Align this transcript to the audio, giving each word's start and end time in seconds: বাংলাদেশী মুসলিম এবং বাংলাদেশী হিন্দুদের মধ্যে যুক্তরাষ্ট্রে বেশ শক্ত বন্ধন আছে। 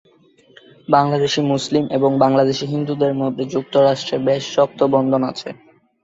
বাংলাদেশী 0.89 1.41
মুসলিম 1.51 1.83
এবং 1.97 2.11
বাংলাদেশী 2.23 2.65
হিন্দুদের 2.67 3.13
মধ্যে 3.21 3.43
যুক্তরাষ্ট্রে 3.53 4.17
বেশ 4.27 4.43
শক্ত 4.55 4.79
বন্ধন 4.93 5.21
আছে। 5.31 5.49